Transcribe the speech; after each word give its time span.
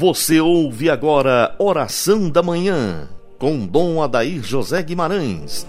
Você 0.00 0.40
ouve 0.40 0.88
agora 0.88 1.54
Oração 1.58 2.30
da 2.30 2.42
Manhã, 2.42 3.06
com 3.38 3.66
Dom 3.66 4.02
Adair 4.02 4.42
José 4.42 4.82
Guimarães. 4.82 5.66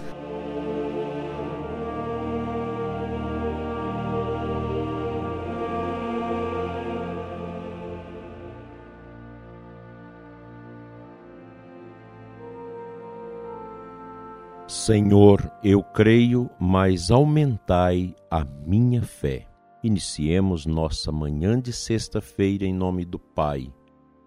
Senhor, 14.66 15.52
eu 15.62 15.82
creio, 15.82 16.48
mas 16.58 17.10
aumentai 17.10 18.16
a 18.30 18.46
minha 18.66 19.02
fé. 19.02 19.46
Iniciemos 19.84 20.64
nossa 20.64 21.12
manhã 21.12 21.60
de 21.60 21.70
sexta-feira 21.70 22.64
em 22.64 22.72
nome 22.72 23.04
do 23.04 23.18
Pai 23.18 23.70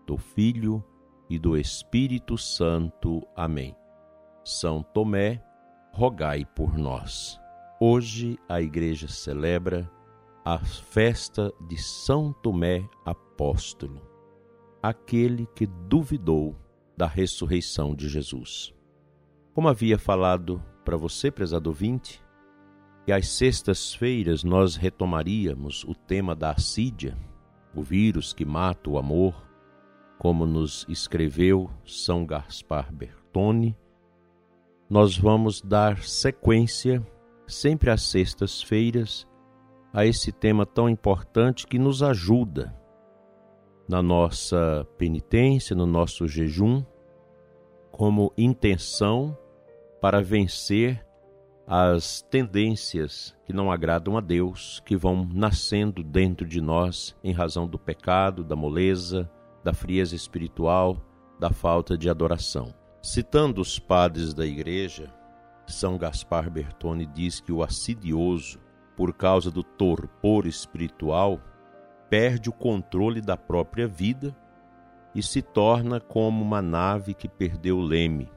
do 0.05 0.17
Filho 0.17 0.83
e 1.29 1.39
do 1.39 1.57
Espírito 1.57 2.37
Santo. 2.37 3.25
Amém. 3.35 3.75
São 4.43 4.83
Tomé, 4.83 5.43
rogai 5.91 6.45
por 6.45 6.77
nós. 6.77 7.39
Hoje 7.79 8.37
a 8.47 8.61
Igreja 8.61 9.07
celebra 9.07 9.89
a 10.43 10.59
festa 10.59 11.51
de 11.67 11.77
São 11.77 12.31
Tomé 12.31 12.87
Apóstolo, 13.03 14.01
aquele 14.81 15.47
que 15.55 15.65
duvidou 15.65 16.55
da 16.95 17.07
ressurreição 17.07 17.95
de 17.95 18.07
Jesus. 18.07 18.73
Como 19.53 19.67
havia 19.67 19.97
falado 19.97 20.63
para 20.83 20.95
você, 20.95 21.31
prezado 21.31 21.69
ouvinte, 21.69 22.23
que 23.05 23.11
às 23.11 23.27
sextas-feiras 23.29 24.43
nós 24.43 24.75
retomaríamos 24.75 25.83
o 25.83 25.95
tema 25.95 26.35
da 26.35 26.51
assídia, 26.51 27.17
o 27.73 27.81
vírus 27.81 28.33
que 28.33 28.45
mata 28.45 28.89
o 28.89 28.97
amor, 28.97 29.45
como 30.17 30.45
nos 30.45 30.85
escreveu 30.89 31.69
São 31.85 32.25
Gaspar 32.25 32.93
Bertone, 32.93 33.75
nós 34.89 35.17
vamos 35.17 35.61
dar 35.61 35.99
sequência, 36.03 37.05
sempre 37.47 37.89
às 37.89 38.03
sextas-feiras, 38.03 39.27
a 39.91 40.05
esse 40.05 40.31
tema 40.31 40.65
tão 40.65 40.89
importante 40.89 41.65
que 41.65 41.79
nos 41.79 42.03
ajuda 42.03 42.75
na 43.87 44.01
nossa 44.01 44.85
penitência, 44.97 45.75
no 45.75 45.85
nosso 45.85 46.27
jejum, 46.27 46.83
como 47.91 48.33
intenção 48.37 49.37
para 50.01 50.21
vencer 50.21 51.05
as 51.67 52.21
tendências 52.21 53.35
que 53.45 53.53
não 53.53 53.71
agradam 53.71 54.17
a 54.17 54.21
Deus, 54.21 54.81
que 54.85 54.95
vão 54.95 55.27
nascendo 55.33 56.03
dentro 56.03 56.47
de 56.47 56.61
nós 56.61 57.15
em 57.23 57.31
razão 57.31 57.67
do 57.67 57.79
pecado, 57.79 58.43
da 58.43 58.55
moleza, 58.55 59.29
da 59.65 59.73
frieza 59.73 60.15
espiritual, 60.15 60.95
da 61.39 61.49
falta 61.49 61.97
de 61.97 62.07
adoração. 62.07 62.71
Citando 63.01 63.59
os 63.59 63.79
padres 63.79 64.31
da 64.31 64.45
igreja, 64.45 65.11
São 65.65 65.97
Gaspar 65.97 66.51
Bertone 66.51 67.07
diz 67.07 67.41
que 67.41 67.51
o 67.51 67.63
assidioso, 67.63 68.59
por 68.95 69.11
causa 69.11 69.49
do 69.49 69.63
torpor 69.63 70.45
espiritual, 70.45 71.41
perde 72.11 72.47
o 72.47 72.53
controle 72.53 73.21
da 73.21 73.35
própria 73.35 73.87
vida 73.87 74.37
e 75.15 75.23
se 75.23 75.41
torna 75.41 75.99
como 75.99 76.43
uma 76.43 76.61
nave 76.61 77.15
que 77.15 77.27
perdeu 77.27 77.79
o 77.79 77.81
leme, 77.81 78.29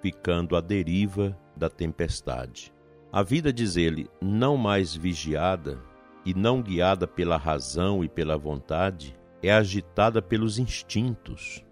ficando 0.00 0.54
à 0.54 0.60
deriva 0.60 1.36
da 1.56 1.68
tempestade. 1.68 2.72
A 3.12 3.20
vida, 3.20 3.52
diz 3.52 3.76
ele, 3.76 4.08
não 4.20 4.56
mais 4.56 4.94
vigiada 4.94 5.82
e 6.24 6.32
não 6.32 6.62
guiada 6.62 7.08
pela 7.08 7.36
razão 7.36 8.04
e 8.04 8.08
pela 8.08 8.38
vontade, 8.38 9.20
é 9.42 9.52
agitada 9.52 10.22
pelos 10.22 10.58
instintos, 10.58 11.64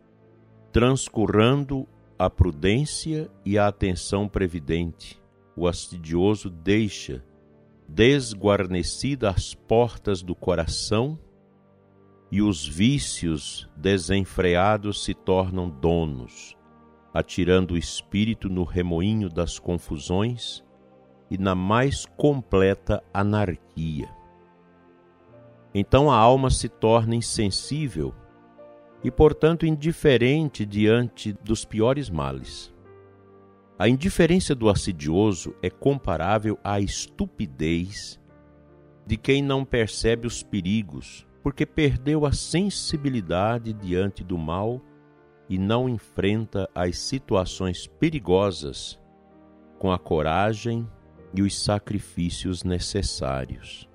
transcurrando 0.72 1.86
a 2.18 2.28
prudência 2.28 3.30
e 3.44 3.56
a 3.56 3.68
atenção 3.68 4.28
previdente. 4.28 5.20
O 5.56 5.66
astidioso 5.66 6.50
deixa 6.50 7.24
desguarnecida 7.88 9.30
as 9.30 9.54
portas 9.54 10.22
do 10.22 10.34
coração 10.34 11.18
e 12.30 12.40
os 12.40 12.66
vícios 12.66 13.68
desenfreados 13.76 15.04
se 15.04 15.14
tornam 15.14 15.68
donos, 15.68 16.56
atirando 17.12 17.74
o 17.74 17.78
espírito 17.78 18.48
no 18.48 18.62
remoinho 18.62 19.28
das 19.28 19.58
confusões 19.58 20.62
e 21.30 21.36
na 21.36 21.54
mais 21.54 22.06
completa 22.16 23.02
anarquia. 23.12 24.19
Então 25.74 26.10
a 26.10 26.16
alma 26.16 26.50
se 26.50 26.68
torna 26.68 27.14
insensível 27.14 28.14
e, 29.02 29.10
portanto, 29.10 29.64
indiferente 29.64 30.66
diante 30.66 31.32
dos 31.32 31.64
piores 31.64 32.10
males. 32.10 32.72
A 33.78 33.88
indiferença 33.88 34.54
do 34.54 34.68
assidioso 34.68 35.54
é 35.62 35.70
comparável 35.70 36.58
à 36.62 36.80
estupidez 36.80 38.20
de 39.06 39.16
quem 39.16 39.42
não 39.42 39.64
percebe 39.64 40.26
os 40.26 40.42
perigos, 40.42 41.26
porque 41.42 41.64
perdeu 41.64 42.26
a 42.26 42.32
sensibilidade 42.32 43.72
diante 43.72 44.22
do 44.22 44.36
mal 44.36 44.80
e 45.48 45.58
não 45.58 45.88
enfrenta 45.88 46.68
as 46.74 46.98
situações 46.98 47.86
perigosas 47.86 49.00
com 49.78 49.90
a 49.90 49.98
coragem 49.98 50.86
e 51.34 51.42
os 51.42 51.60
sacrifícios 51.60 52.62
necessários. 52.62 53.89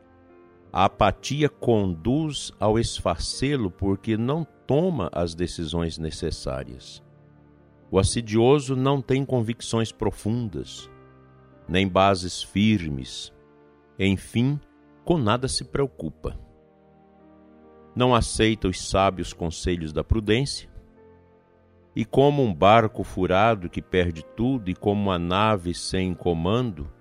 A 0.75 0.84
apatia 0.84 1.47
conduz 1.47 2.52
ao 2.59 2.78
esfacelo 2.78 3.72
porque 3.72 4.18
não 4.18 4.46
toma 4.68 5.09
as 5.13 5.34
decisões 5.34 5.97
necessárias. 5.97 7.02
O 7.90 7.97
assidioso 7.97 8.75
não 8.75 9.02
tem 9.02 9.24
convicções 9.24 9.94
profundas, 9.94 10.91
nem 11.66 11.88
bases 11.88 12.44
firmes. 12.44 13.31
Enfim, 13.97 14.59
com 15.06 15.18
nada 15.18 15.47
se 15.47 15.63
preocupa. 15.63 16.38
Não 17.96 18.13
aceita 18.13 18.68
os 18.68 18.86
sábios 18.86 19.31
conselhos 19.31 19.94
da 19.94 20.03
prudência, 20.03 20.69
e 21.96 22.03
como 22.03 22.44
um 22.44 22.53
barco 22.53 23.02
furado 23.02 23.69
que 23.69 23.81
perde 23.81 24.25
tudo, 24.36 24.69
e 24.69 24.75
como 24.75 25.03
uma 25.03 25.18
nave 25.18 25.74
sem 25.74 26.13
comando, 26.13 26.92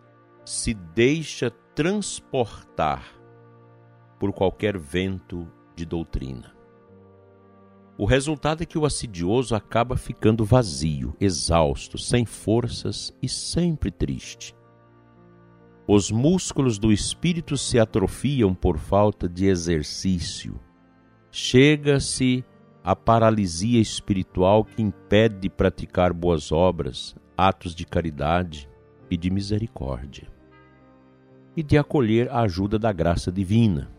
se 0.45 0.73
deixa 0.75 1.51
transportar 1.75 3.24
por 4.25 4.33
qualquer 4.33 4.79
vento 4.79 5.47
de 5.77 5.85
doutrina. 5.85 6.55
O 7.99 8.07
resultado 8.07 8.63
é 8.63 8.67
que 8.67 8.79
o 8.79 8.87
assidioso 8.87 9.55
acaba 9.55 9.99
ficando 9.99 10.47
vazio, 10.47 11.15
exausto, 11.21 11.99
sem 11.99 12.25
forças 12.25 13.15
e 13.21 13.29
sempre 13.29 13.91
triste. 13.91 14.57
Os 15.87 16.11
músculos 16.11 16.79
do 16.79 16.91
espírito 16.91 17.59
se 17.59 17.79
atrofiam 17.79 18.55
por 18.55 18.79
falta 18.79 19.29
de 19.29 19.45
exercício. 19.45 20.59
Chega-se 21.31 22.43
a 22.83 22.97
paralisia 22.97 23.79
espiritual 23.79 24.65
que 24.65 24.81
impede 24.81 25.41
de 25.41 25.51
praticar 25.51 26.15
boas 26.15 26.51
obras, 26.51 27.15
atos 27.37 27.75
de 27.75 27.85
caridade 27.85 28.71
e 29.11 29.19
de 29.19 29.31
misericórdia, 29.31 30.33
e 31.55 31.63
de 31.63 31.77
acolher 31.77 32.31
a 32.31 32.41
ajuda 32.41 32.79
da 32.79 32.91
graça 32.91 33.31
divina. 33.31 33.93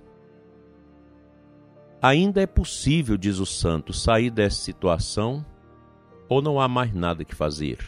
Ainda 2.05 2.39
é 2.39 2.45
possível, 2.45 3.17
diz 3.17 3.39
o 3.39 3.47
santo, 3.47 3.91
sair 3.91 4.29
dessa 4.29 4.61
situação 4.61 5.43
ou 6.29 6.39
não 6.39 6.61
há 6.61 6.67
mais 6.67 6.93
nada 6.93 7.25
que 7.25 7.33
fazer? 7.33 7.79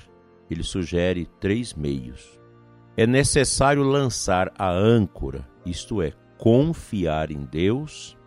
Ele 0.50 0.64
sugere 0.64 1.28
três 1.40 1.76
meios. 1.76 2.42
É 2.98 3.06
necessário 3.06 3.84
lançar 3.84 4.52
a 4.58 4.72
âncora, 4.72 5.48
isto 5.64 6.02
é, 6.02 6.14
confiar 6.36 7.30
em 7.30 7.46
Deus 7.46 8.18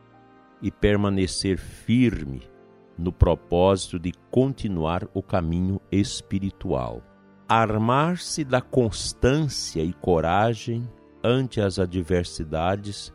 e 0.62 0.70
permanecer 0.70 1.59
firme 1.59 2.49
no 2.97 3.12
propósito 3.12 3.99
de 3.99 4.12
continuar 4.31 5.09
o 5.12 5.20
caminho 5.20 5.81
espiritual. 5.91 7.03
Armar-se 7.49 8.44
da 8.44 8.61
constância 8.61 9.82
e 9.82 9.93
coragem 9.93 10.88
ante 11.20 11.61
as 11.61 11.81
adversidades 11.81 13.12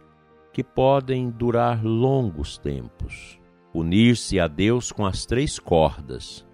que 0.55 0.63
podem 0.63 1.29
durar 1.29 1.83
longos 1.83 2.57
tempos. 2.57 3.37
Unir-se 3.73 4.39
a 4.39 4.47
Deus 4.47 4.89
com 4.89 5.05
as 5.05 5.25
três 5.25 5.59
cordas: 5.59 6.47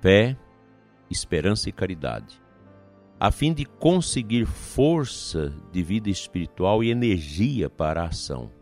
fé, 0.00 0.38
esperança 1.10 1.68
e 1.68 1.72
caridade, 1.72 2.40
a 3.18 3.32
fim 3.32 3.52
de 3.52 3.64
conseguir 3.64 4.46
força 4.46 5.52
de 5.72 5.82
vida 5.82 6.08
espiritual 6.08 6.84
e 6.84 6.90
energia 6.92 7.68
para 7.68 8.02
a 8.02 8.06
ação. 8.06 8.52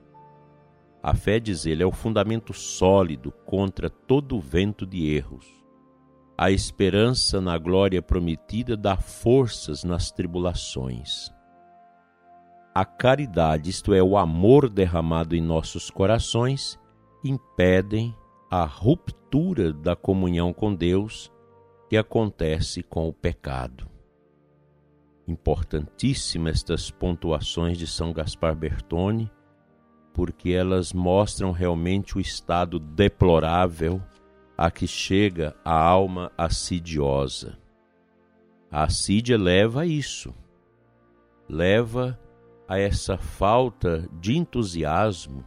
A 1.02 1.14
fé, 1.14 1.38
diz 1.38 1.66
ele, 1.66 1.82
é 1.82 1.86
o 1.86 1.92
fundamento 1.92 2.54
sólido 2.54 3.30
contra 3.44 3.90
todo 3.90 4.40
vento 4.40 4.86
de 4.86 5.14
erros. 5.14 5.44
A 6.38 6.50
esperança 6.50 7.38
na 7.38 7.58
glória 7.58 8.00
prometida 8.00 8.78
dá 8.78 8.96
forças 8.96 9.84
nas 9.84 10.10
tribulações 10.10 11.30
a 12.74 12.84
caridade, 12.84 13.70
isto 13.70 13.94
é, 13.94 14.02
o 14.02 14.16
amor 14.16 14.68
derramado 14.68 15.36
em 15.36 15.40
nossos 15.40 15.90
corações, 15.90 16.76
impedem 17.22 18.12
a 18.50 18.64
ruptura 18.64 19.72
da 19.72 19.94
comunhão 19.94 20.52
com 20.52 20.74
Deus 20.74 21.32
que 21.88 21.96
acontece 21.96 22.82
com 22.82 23.08
o 23.08 23.12
pecado. 23.12 23.88
Importantíssimas 25.28 26.56
estas 26.56 26.90
pontuações 26.90 27.78
de 27.78 27.86
São 27.86 28.12
Gaspar 28.12 28.56
Bertone, 28.56 29.30
porque 30.12 30.50
elas 30.50 30.92
mostram 30.92 31.52
realmente 31.52 32.18
o 32.18 32.20
estado 32.20 32.78
deplorável 32.80 34.02
a 34.58 34.70
que 34.70 34.86
chega 34.86 35.54
a 35.64 35.74
alma 35.74 36.30
assidiosa. 36.36 37.56
A 38.70 38.84
assídia 38.84 39.38
leva 39.38 39.82
a 39.82 39.86
isso, 39.86 40.34
leva 41.48 42.18
a 42.66 42.78
essa 42.78 43.18
falta 43.18 44.08
de 44.20 44.36
entusiasmo 44.36 45.44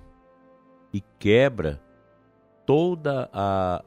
e 0.94 1.02
quebra 1.20 1.82
toda 2.66 3.30
a 3.34 3.84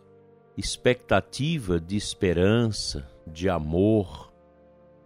expectativa 0.56 1.80
de 1.80 1.96
esperança, 1.96 3.08
de 3.26 3.48
amor, 3.48 4.32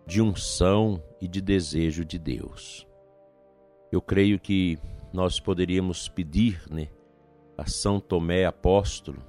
de 0.06 0.20
unção 0.20 1.02
e 1.20 1.28
de 1.28 1.40
desejo 1.40 2.04
de 2.04 2.18
Deus. 2.18 2.86
Eu 3.90 4.00
creio 4.00 4.38
que 4.38 4.78
nós 5.12 5.38
poderíamos 5.38 6.08
pedir 6.08 6.62
né, 6.70 6.88
a 7.56 7.66
São 7.66 8.00
Tomé 8.00 8.44
apóstolo, 8.44 9.22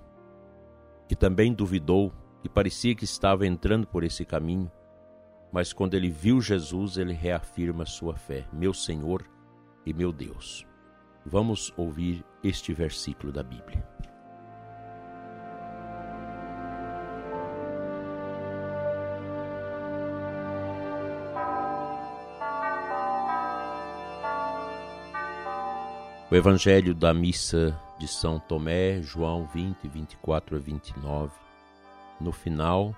que 1.08 1.16
também 1.16 1.54
duvidou, 1.54 2.12
que 2.42 2.50
parecia 2.50 2.96
que 2.96 3.04
estava 3.04 3.46
entrando 3.46 3.86
por 3.86 4.04
esse 4.04 4.26
caminho, 4.26 4.72
mas 5.56 5.72
quando 5.72 5.94
ele 5.94 6.10
viu 6.10 6.42
Jesus, 6.42 6.98
ele 6.98 7.14
reafirma 7.14 7.86
sua 7.86 8.14
fé, 8.14 8.46
meu 8.52 8.74
Senhor 8.74 9.26
e 9.86 9.94
meu 9.94 10.12
Deus. 10.12 10.68
Vamos 11.26 11.74
ouvir 11.78 12.26
este 12.44 12.74
versículo 12.74 13.32
da 13.32 13.42
Bíblia. 13.42 13.82
O 26.30 26.36
Evangelho 26.36 26.94
da 26.94 27.14
Missa 27.14 27.80
de 27.98 28.10
São 28.10 28.42
Tomé, 28.42 29.02
João 29.02 29.48
20, 29.54 29.88
24 29.88 30.58
a 30.58 30.60
29. 30.60 31.32
No 32.20 32.34
final, 32.34 32.94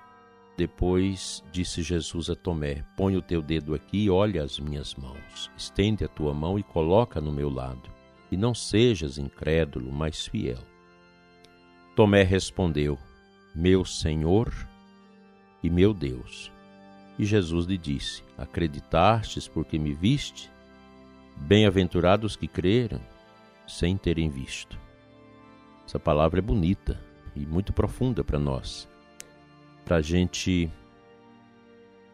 depois 0.58 1.40
disse 1.52 1.84
Jesus 1.84 2.28
a 2.28 2.34
Tomé: 2.34 2.84
Põe 2.96 3.16
o 3.16 3.22
teu 3.22 3.40
dedo 3.40 3.76
aqui 3.76 4.06
e 4.06 4.10
olha 4.10 4.42
as 4.42 4.58
minhas 4.58 4.92
mãos. 4.96 5.48
Estende 5.56 6.04
a 6.04 6.08
tua 6.08 6.34
mão 6.34 6.58
e 6.58 6.64
coloca 6.64 7.20
no 7.20 7.30
meu 7.30 7.48
lado. 7.48 7.88
E 8.28 8.36
não 8.36 8.52
sejas 8.52 9.18
incrédulo, 9.18 9.92
mas 9.92 10.26
fiel. 10.26 10.58
Tomé 11.94 12.24
respondeu: 12.24 12.98
Meu 13.54 13.84
Senhor 13.84 14.52
e 15.62 15.70
meu 15.70 15.94
Deus. 15.94 16.50
E 17.16 17.24
Jesus 17.24 17.64
lhe 17.64 17.78
disse: 17.78 18.24
Acreditastes 18.36 19.46
porque 19.46 19.78
me 19.78 19.94
viste? 19.94 20.50
Bem-aventurados 21.36 22.34
que 22.34 22.48
creram 22.48 23.00
sem 23.64 23.96
terem 23.96 24.28
visto. 24.28 24.76
Essa 25.86 26.00
palavra 26.00 26.40
é 26.40 26.42
bonita 26.42 27.00
e 27.36 27.46
muito 27.46 27.72
profunda 27.72 28.24
para 28.24 28.40
nós, 28.40 28.88
para 29.88 29.96
a 29.96 30.02
gente 30.02 30.70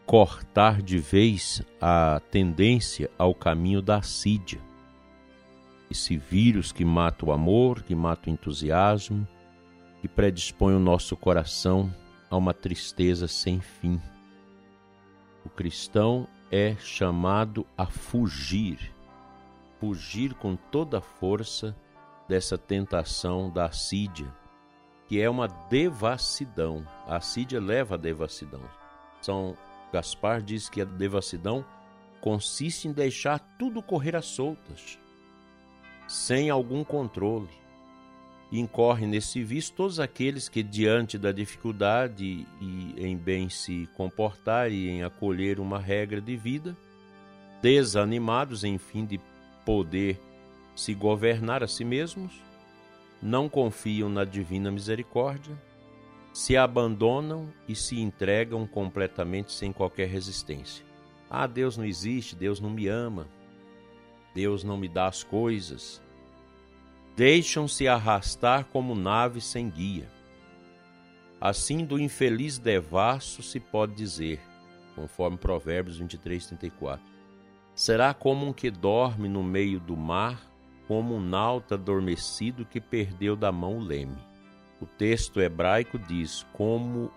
cortar 0.05 0.81
de 0.81 0.97
vez 0.97 1.61
a 1.81 2.21
tendência 2.31 3.11
ao 3.17 3.35
caminho 3.35 3.81
da 3.81 3.97
assídia. 3.97 4.61
Esse 5.91 6.15
vírus 6.15 6.71
que 6.71 6.85
mata 6.85 7.25
o 7.25 7.33
amor, 7.33 7.83
que 7.83 7.93
mata 7.93 8.29
o 8.29 8.33
entusiasmo, 8.33 9.27
que 9.99 10.07
predispõe 10.07 10.73
o 10.73 10.79
nosso 10.79 11.17
coração 11.17 11.93
a 12.29 12.37
uma 12.37 12.53
tristeza 12.53 13.27
sem 13.27 13.59
fim. 13.59 13.99
O 15.43 15.49
cristão 15.49 16.29
é 16.49 16.77
chamado 16.79 17.67
a 17.77 17.85
fugir 17.85 18.95
fugir 19.81 20.33
com 20.33 20.55
toda 20.55 20.99
a 20.99 21.01
força 21.01 21.75
dessa 22.27 22.57
tentação 22.57 23.49
da 23.49 23.65
assídia, 23.65 24.33
que 25.07 25.21
é 25.21 25.29
uma 25.29 25.47
devassidão. 25.47 26.85
A 27.07 27.17
assídia 27.17 27.59
leva 27.59 27.95
à 27.95 27.97
devassidão. 27.97 28.61
São 29.21 29.57
Gaspar 29.91 30.41
diz 30.41 30.67
que 30.67 30.81
a 30.81 30.85
devassidão 30.85 31.63
consiste 32.21 32.87
em 32.87 32.91
deixar 32.91 33.39
tudo 33.57 33.81
correr 33.81 34.15
às 34.15 34.25
soltas, 34.25 34.99
sem 36.07 36.49
algum 36.49 36.83
controle. 36.83 37.49
Incorre 38.51 39.05
nesse 39.05 39.43
vício 39.43 39.73
todos 39.75 39.99
aqueles 39.99 40.47
que, 40.47 40.61
diante 40.61 41.17
da 41.17 41.31
dificuldade 41.31 42.45
e 42.61 42.93
em 42.97 43.17
bem 43.17 43.49
se 43.49 43.87
comportar 43.95 44.71
e 44.71 44.87
em 44.87 45.03
acolher 45.03 45.59
uma 45.59 45.79
regra 45.79 46.21
de 46.21 46.35
vida, 46.35 46.75
desanimados, 47.61 48.63
enfim, 48.63 49.05
de 49.05 49.19
poder 49.65 50.19
se 50.75 50.93
governar 50.93 51.63
a 51.63 51.67
si 51.67 51.83
mesmos, 51.83 52.33
não 53.25 53.49
confiam 53.49 54.07
na 54.07 54.23
divina 54.23 54.71
misericórdia, 54.71 55.59
se 56.31 56.55
abandonam 56.55 57.51
e 57.67 57.75
se 57.75 57.99
entregam 57.99 58.67
completamente 58.67 59.51
sem 59.51 59.73
qualquer 59.73 60.07
resistência. 60.07 60.85
Ah, 61.27 61.47
Deus 61.47 61.75
não 61.75 61.83
existe, 61.83 62.35
Deus 62.35 62.59
não 62.59 62.69
me 62.69 62.87
ama, 62.87 63.27
Deus 64.35 64.63
não 64.63 64.77
me 64.77 64.87
dá 64.87 65.07
as 65.07 65.23
coisas. 65.23 65.99
Deixam-se 67.15 67.87
arrastar 67.87 68.65
como 68.65 68.93
naves 68.93 69.45
sem 69.45 69.71
guia. 69.71 70.07
Assim, 71.41 71.83
do 71.83 71.99
infeliz 71.99 72.59
devasso 72.59 73.41
se 73.41 73.59
pode 73.59 73.95
dizer, 73.95 74.39
conforme 74.95 75.35
Provérbios 75.35 75.97
23, 75.97 76.45
34 76.45 77.03
Será 77.73 78.13
como 78.13 78.45
um 78.45 78.53
que 78.53 78.69
dorme 78.69 79.27
no 79.27 79.43
meio 79.43 79.79
do 79.79 79.97
mar, 79.97 80.54
como 80.87 81.15
um 81.15 81.19
nauta 81.19 81.75
adormecido 81.75 82.65
que 82.65 82.79
perdeu 82.79 83.35
da 83.35 83.51
mão 83.51 83.77
o 83.77 83.83
leme. 83.83 84.17
O 84.79 84.85
texto 84.85 85.41
hebraico 85.41 85.97
diz: 85.97 86.45
como 86.53 87.11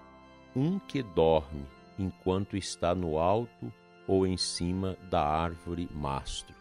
um 0.54 0.78
que 0.78 1.02
dorme 1.02 1.66
enquanto 1.98 2.56
está 2.56 2.94
no 2.94 3.18
alto 3.18 3.72
ou 4.06 4.26
em 4.26 4.36
cima 4.36 4.96
da 5.10 5.22
árvore 5.22 5.88
mastro. 5.92 6.54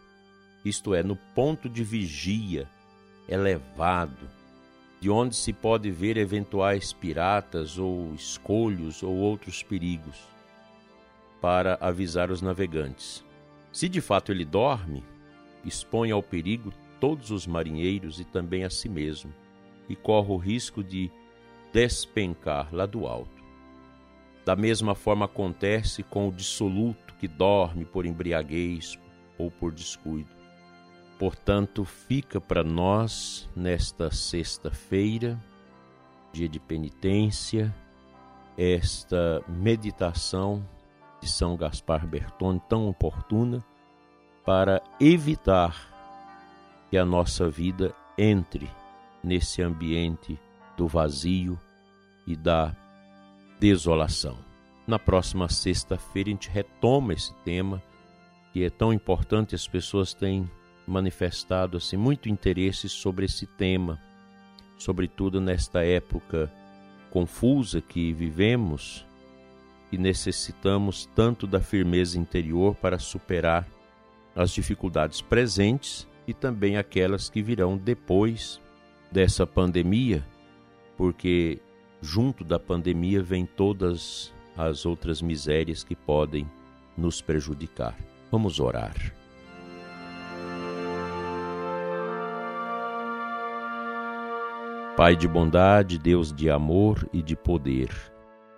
Isto 0.64 0.94
é, 0.94 1.02
no 1.02 1.16
ponto 1.16 1.68
de 1.68 1.82
vigia 1.82 2.68
elevado, 3.28 4.28
de 5.00 5.08
onde 5.08 5.36
se 5.36 5.52
pode 5.52 5.90
ver 5.90 6.16
eventuais 6.16 6.92
piratas 6.92 7.78
ou 7.78 8.12
escolhos 8.14 9.02
ou 9.02 9.14
outros 9.14 9.62
perigos, 9.62 10.18
para 11.40 11.78
avisar 11.80 12.30
os 12.30 12.42
navegantes. 12.42 13.24
Se 13.72 13.88
de 13.88 14.00
fato 14.00 14.32
ele 14.32 14.44
dorme, 14.44 15.04
expõe 15.64 16.10
ao 16.10 16.22
perigo 16.22 16.72
todos 17.00 17.30
os 17.30 17.46
marinheiros 17.46 18.20
e 18.20 18.24
também 18.24 18.64
a 18.64 18.70
si 18.70 18.88
mesmo, 18.88 19.32
e 19.88 19.96
corre 19.96 20.32
o 20.32 20.36
risco 20.36 20.82
de 20.82 21.10
despencar 21.72 22.68
lá 22.72 22.86
do 22.86 23.06
alto. 23.06 23.42
Da 24.44 24.56
mesma 24.56 24.94
forma 24.94 25.26
acontece 25.26 26.02
com 26.02 26.28
o 26.28 26.32
dissoluto 26.32 27.14
que 27.16 27.28
dorme 27.28 27.84
por 27.84 28.06
embriaguez 28.06 28.98
ou 29.36 29.50
por 29.50 29.72
descuido. 29.72 30.30
Portanto, 31.18 31.84
fica 31.84 32.40
para 32.40 32.62
nós, 32.62 33.48
nesta 33.54 34.10
sexta-feira, 34.10 35.38
dia 36.32 36.48
de 36.48 36.60
penitência, 36.60 37.74
esta 38.56 39.42
meditação 39.48 40.66
de 41.20 41.28
São 41.28 41.56
Gaspar 41.56 42.06
Bertone 42.06 42.60
tão 42.68 42.88
oportuna 42.88 43.64
para 44.44 44.82
evitar 45.00 45.97
que 46.90 46.96
a 46.96 47.04
nossa 47.04 47.48
vida 47.48 47.94
entre 48.16 48.70
nesse 49.22 49.62
ambiente 49.62 50.38
do 50.76 50.86
vazio 50.86 51.58
e 52.26 52.36
da 52.36 52.74
desolação. 53.58 54.38
Na 54.86 54.98
próxima 54.98 55.48
sexta-feira 55.48 56.30
a 56.30 56.32
gente 56.32 56.50
retoma 56.50 57.12
esse 57.12 57.34
tema 57.44 57.82
que 58.52 58.64
é 58.64 58.70
tão 58.70 58.92
importante, 58.92 59.54
as 59.54 59.68
pessoas 59.68 60.14
têm 60.14 60.50
manifestado 60.86 61.76
assim 61.76 61.96
muito 61.96 62.28
interesse 62.28 62.88
sobre 62.88 63.26
esse 63.26 63.46
tema, 63.46 64.00
sobretudo 64.78 65.40
nesta 65.40 65.84
época 65.84 66.50
confusa 67.10 67.80
que 67.80 68.12
vivemos 68.12 69.06
e 69.92 69.98
necessitamos 69.98 71.06
tanto 71.14 71.46
da 71.46 71.60
firmeza 71.60 72.18
interior 72.18 72.74
para 72.74 72.98
superar 72.98 73.66
as 74.34 74.50
dificuldades 74.50 75.20
presentes 75.20 76.08
e 76.28 76.34
também 76.34 76.76
aquelas 76.76 77.30
que 77.30 77.42
virão 77.42 77.78
depois 77.78 78.60
dessa 79.10 79.46
pandemia, 79.46 80.22
porque 80.94 81.58
junto 82.02 82.44
da 82.44 82.60
pandemia 82.60 83.22
vem 83.22 83.46
todas 83.46 84.30
as 84.54 84.84
outras 84.84 85.22
misérias 85.22 85.82
que 85.82 85.96
podem 85.96 86.46
nos 86.94 87.22
prejudicar. 87.22 87.96
Vamos 88.30 88.60
orar. 88.60 88.94
Pai 94.98 95.16
de 95.16 95.26
bondade, 95.26 95.98
Deus 95.98 96.30
de 96.30 96.50
amor 96.50 97.08
e 97.10 97.22
de 97.22 97.36
poder, 97.36 97.88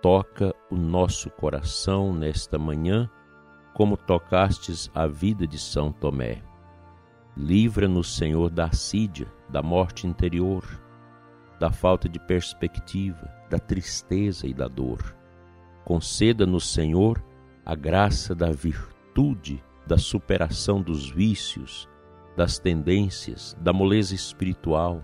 toca 0.01 0.53
o 0.69 0.75
nosso 0.75 1.29
coração 1.29 2.11
nesta 2.11 2.59
manhã, 2.59 3.09
como 3.73 3.95
tocastes 3.95 4.91
a 4.93 5.07
vida 5.07 5.47
de 5.47 5.57
São 5.57 5.89
Tomé. 5.93 6.50
Livra-nos, 7.35 8.15
Senhor, 8.15 8.49
da 8.49 8.65
assídia, 8.65 9.31
da 9.49 9.63
morte 9.63 10.05
interior, 10.05 10.65
da 11.59 11.71
falta 11.71 12.09
de 12.09 12.19
perspectiva, 12.19 13.31
da 13.49 13.57
tristeza 13.57 14.47
e 14.47 14.53
da 14.53 14.67
dor. 14.67 15.15
Conceda-nos, 15.85 16.71
Senhor, 16.71 17.23
a 17.65 17.75
graça 17.75 18.35
da 18.35 18.51
virtude, 18.51 19.63
da 19.87 19.97
superação 19.97 20.81
dos 20.81 21.09
vícios, 21.09 21.87
das 22.35 22.59
tendências, 22.59 23.55
da 23.61 23.71
moleza 23.71 24.15
espiritual 24.15 25.03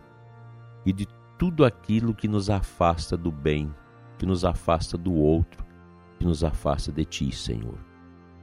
e 0.86 0.92
de 0.92 1.08
tudo 1.38 1.64
aquilo 1.64 2.16
que 2.16 2.28
nos 2.28 2.50
afasta 2.50 3.16
do 3.16 3.32
bem, 3.32 3.74
que 4.18 4.26
nos 4.26 4.44
afasta 4.44 4.98
do 4.98 5.14
outro, 5.14 5.66
que 6.18 6.26
nos 6.26 6.44
afasta 6.44 6.92
de 6.92 7.06
Ti, 7.06 7.32
Senhor. 7.32 7.78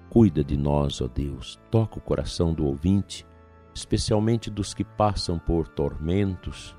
Cuida 0.08 0.44
de 0.44 0.56
nós, 0.56 1.00
ó 1.00 1.08
Deus, 1.08 1.60
toca 1.70 1.98
o 1.98 2.02
coração 2.02 2.54
do 2.54 2.64
ouvinte, 2.64 3.26
especialmente 3.74 4.50
dos 4.50 4.72
que 4.72 4.84
passam 4.84 5.38
por 5.38 5.68
tormentos, 5.68 6.76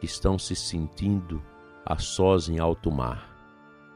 que 0.00 0.06
estão 0.06 0.38
se 0.38 0.56
sentindo 0.56 1.42
a 1.86 1.98
sós 1.98 2.48
em 2.48 2.58
alto 2.58 2.90
mar. 2.90 3.28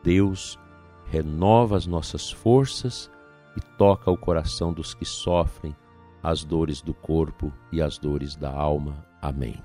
Deus, 0.03 0.59
renova 1.07 1.77
as 1.77 1.87
nossas 1.87 2.31
forças 2.31 3.11
e 3.57 3.61
toca 3.77 4.11
o 4.11 4.17
coração 4.17 4.73
dos 4.73 4.95
que 4.95 5.05
sofrem 5.05 5.75
as 6.23 6.45
dores 6.45 6.81
do 6.81 6.95
corpo 6.95 7.53
e 7.73 7.83
as 7.83 7.99
dores 7.99 8.37
da 8.37 8.51
alma. 8.51 9.05
Amém 9.21 9.63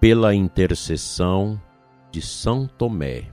pela 0.00 0.34
intercessão 0.34 1.60
de 2.10 2.22
São 2.22 2.66
Tomé, 2.66 3.30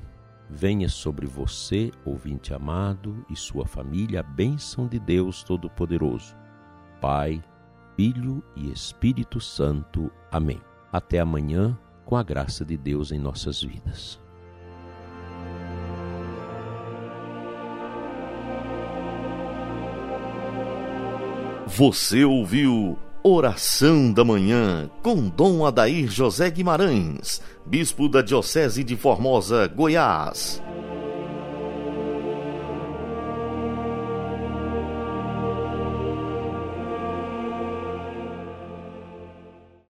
venha 0.50 0.90
sobre 0.90 1.26
você, 1.26 1.94
ouvinte 2.04 2.54
amado, 2.54 3.26
e 3.30 3.38
sua 3.38 3.66
família 3.66 4.20
a 4.20 4.24
bênção 4.24 4.86
de 4.86 5.00
Deus 5.00 5.44
Todo-Poderoso, 5.44 6.36
Pai, 7.00 7.42
Filho 7.98 8.44
e 8.56 8.72
Espírito 8.72 9.42
Santo. 9.42 10.12
Amém. 10.32 10.62
Até 10.94 11.20
amanhã, 11.20 11.76
com 12.06 12.16
a 12.16 12.22
graça 12.22 12.64
de 12.64 12.78
Deus 12.78 13.12
em 13.12 13.18
nossas 13.18 13.64
vidas. 13.64 14.20
Você 21.66 22.24
ouviu 22.24 23.00
Oração 23.24 24.14
da 24.14 24.24
Manhã, 24.24 24.92
com 25.02 25.28
Dom 25.28 25.66
Adair 25.66 26.08
José 26.08 26.52
Guimarães, 26.52 27.42
Bispo 27.66 28.08
da 28.08 28.22
Diocese 28.22 28.84
de 28.84 28.96
Formosa, 28.96 29.66
Goiás. 29.68 30.62